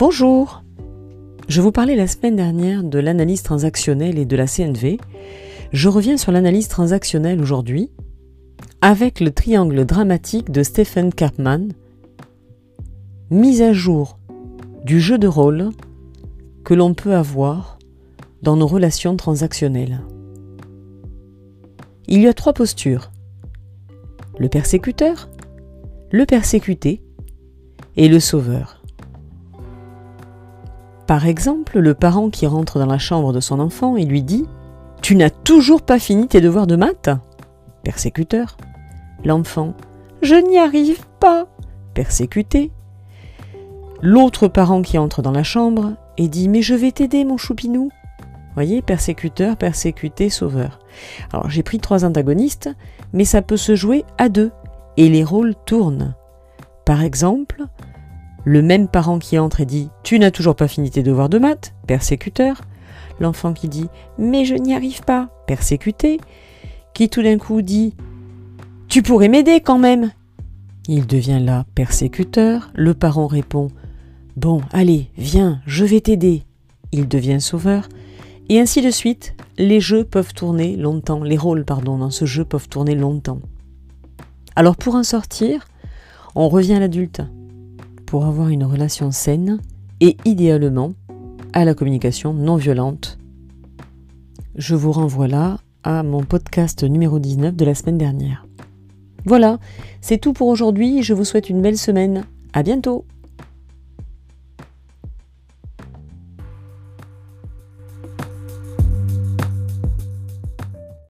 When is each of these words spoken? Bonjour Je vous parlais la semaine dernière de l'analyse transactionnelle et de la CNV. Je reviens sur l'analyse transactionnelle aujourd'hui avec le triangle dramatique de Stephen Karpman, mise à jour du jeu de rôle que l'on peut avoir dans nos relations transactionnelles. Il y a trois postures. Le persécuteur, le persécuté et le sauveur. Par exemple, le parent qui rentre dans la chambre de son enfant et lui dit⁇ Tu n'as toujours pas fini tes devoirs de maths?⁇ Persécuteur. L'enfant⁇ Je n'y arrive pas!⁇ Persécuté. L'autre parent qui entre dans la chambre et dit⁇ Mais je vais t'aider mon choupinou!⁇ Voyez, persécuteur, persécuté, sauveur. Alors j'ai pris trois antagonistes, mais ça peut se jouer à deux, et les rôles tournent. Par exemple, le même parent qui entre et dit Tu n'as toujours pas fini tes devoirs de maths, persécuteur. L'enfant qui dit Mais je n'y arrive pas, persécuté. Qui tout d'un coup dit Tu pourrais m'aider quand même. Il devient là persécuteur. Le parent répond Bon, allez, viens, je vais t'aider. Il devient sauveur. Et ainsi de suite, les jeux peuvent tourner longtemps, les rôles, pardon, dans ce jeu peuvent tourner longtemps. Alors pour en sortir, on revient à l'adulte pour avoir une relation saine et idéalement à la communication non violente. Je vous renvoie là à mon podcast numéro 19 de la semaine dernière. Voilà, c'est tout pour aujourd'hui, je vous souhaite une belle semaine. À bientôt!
Bonjour 0.00 0.62
Je 1.46 1.60
vous 1.60 1.72
parlais 1.72 1.94
la 1.94 2.06
semaine 2.06 2.34
dernière 2.34 2.82
de 2.82 2.98
l'analyse 2.98 3.42
transactionnelle 3.42 4.18
et 4.18 4.24
de 4.24 4.34
la 4.34 4.46
CNV. 4.46 4.96
Je 5.74 5.88
reviens 5.90 6.16
sur 6.16 6.32
l'analyse 6.32 6.68
transactionnelle 6.68 7.38
aujourd'hui 7.38 7.90
avec 8.80 9.20
le 9.20 9.30
triangle 9.30 9.84
dramatique 9.84 10.50
de 10.50 10.62
Stephen 10.62 11.12
Karpman, 11.12 11.68
mise 13.28 13.60
à 13.60 13.74
jour 13.74 14.18
du 14.86 15.02
jeu 15.02 15.18
de 15.18 15.28
rôle 15.28 15.68
que 16.64 16.72
l'on 16.72 16.94
peut 16.94 17.14
avoir 17.14 17.78
dans 18.40 18.56
nos 18.56 18.66
relations 18.66 19.18
transactionnelles. 19.18 20.00
Il 22.08 22.22
y 22.22 22.26
a 22.26 22.32
trois 22.32 22.54
postures. 22.54 23.10
Le 24.38 24.48
persécuteur, 24.48 25.28
le 26.10 26.24
persécuté 26.24 27.02
et 27.98 28.08
le 28.08 28.18
sauveur. 28.18 28.79
Par 31.10 31.26
exemple, 31.26 31.80
le 31.80 31.94
parent 31.94 32.30
qui 32.30 32.46
rentre 32.46 32.78
dans 32.78 32.86
la 32.86 32.96
chambre 32.96 33.32
de 33.32 33.40
son 33.40 33.58
enfant 33.58 33.96
et 33.96 34.04
lui 34.04 34.22
dit⁇ 34.22 34.42
Tu 35.02 35.16
n'as 35.16 35.28
toujours 35.28 35.82
pas 35.82 35.98
fini 35.98 36.28
tes 36.28 36.40
devoirs 36.40 36.68
de 36.68 36.76
maths?⁇ 36.76 37.08
Persécuteur. 37.82 38.56
L'enfant⁇ 39.24 39.70
Je 40.22 40.36
n'y 40.36 40.56
arrive 40.56 41.04
pas!⁇ 41.18 41.42
Persécuté. 41.94 42.70
L'autre 44.00 44.46
parent 44.46 44.82
qui 44.82 44.98
entre 44.98 45.20
dans 45.20 45.32
la 45.32 45.42
chambre 45.42 45.94
et 46.16 46.28
dit⁇ 46.28 46.46
Mais 46.48 46.62
je 46.62 46.76
vais 46.76 46.92
t'aider 46.92 47.24
mon 47.24 47.38
choupinou!⁇ 47.38 47.88
Voyez, 48.54 48.80
persécuteur, 48.80 49.56
persécuté, 49.56 50.30
sauveur. 50.30 50.78
Alors 51.32 51.50
j'ai 51.50 51.64
pris 51.64 51.80
trois 51.80 52.04
antagonistes, 52.04 52.70
mais 53.12 53.24
ça 53.24 53.42
peut 53.42 53.56
se 53.56 53.74
jouer 53.74 54.04
à 54.16 54.28
deux, 54.28 54.52
et 54.96 55.08
les 55.08 55.24
rôles 55.24 55.56
tournent. 55.66 56.14
Par 56.84 57.02
exemple, 57.02 57.64
le 58.44 58.62
même 58.62 58.88
parent 58.88 59.18
qui 59.18 59.38
entre 59.38 59.60
et 59.60 59.66
dit 59.66 59.88
Tu 60.02 60.18
n'as 60.18 60.30
toujours 60.30 60.56
pas 60.56 60.68
fini 60.68 60.90
tes 60.90 61.02
devoirs 61.02 61.28
de 61.28 61.38
maths, 61.38 61.74
persécuteur. 61.86 62.62
L'enfant 63.18 63.52
qui 63.52 63.68
dit 63.68 63.88
Mais 64.18 64.44
je 64.44 64.54
n'y 64.54 64.74
arrive 64.74 65.02
pas, 65.02 65.28
persécuté. 65.46 66.20
Qui 66.94 67.08
tout 67.08 67.22
d'un 67.22 67.38
coup 67.38 67.62
dit 67.62 67.94
Tu 68.88 69.02
pourrais 69.02 69.28
m'aider 69.28 69.60
quand 69.60 69.78
même. 69.78 70.10
Il 70.88 71.06
devient 71.06 71.40
là 71.40 71.66
persécuteur. 71.74 72.70
Le 72.74 72.94
parent 72.94 73.26
répond 73.26 73.68
Bon, 74.36 74.62
allez, 74.72 75.10
viens, 75.18 75.60
je 75.66 75.84
vais 75.84 76.00
t'aider. 76.00 76.44
Il 76.92 77.08
devient 77.08 77.40
sauveur. 77.40 77.88
Et 78.48 78.58
ainsi 78.58 78.80
de 78.82 78.90
suite, 78.90 79.34
les 79.58 79.80
jeux 79.80 80.02
peuvent 80.02 80.34
tourner 80.34 80.76
longtemps, 80.76 81.22
les 81.22 81.36
rôles, 81.36 81.64
pardon, 81.64 81.98
dans 81.98 82.10
ce 82.10 82.24
jeu 82.24 82.44
peuvent 82.44 82.68
tourner 82.68 82.94
longtemps. 82.94 83.40
Alors 84.56 84.76
pour 84.76 84.96
en 84.96 85.04
sortir, 85.04 85.68
on 86.34 86.48
revient 86.48 86.74
à 86.74 86.80
l'adulte 86.80 87.20
pour 88.10 88.26
avoir 88.26 88.48
une 88.48 88.64
relation 88.64 89.12
saine 89.12 89.60
et 90.00 90.16
idéalement 90.24 90.94
à 91.52 91.64
la 91.64 91.74
communication 91.74 92.34
non 92.34 92.56
violente. 92.56 93.18
Je 94.56 94.74
vous 94.74 94.90
renvoie 94.90 95.28
là 95.28 95.60
à 95.84 96.02
mon 96.02 96.24
podcast 96.24 96.82
numéro 96.82 97.20
19 97.20 97.54
de 97.54 97.64
la 97.64 97.76
semaine 97.76 97.98
dernière. 97.98 98.48
Voilà, 99.26 99.60
c'est 100.00 100.18
tout 100.18 100.32
pour 100.32 100.48
aujourd'hui, 100.48 101.04
je 101.04 101.14
vous 101.14 101.24
souhaite 101.24 101.50
une 101.50 101.62
belle 101.62 101.78
semaine. 101.78 102.24
À 102.52 102.64
bientôt! 102.64 103.04